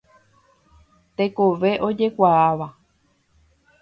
[1.15, 2.67] Tekove ojekuaáva.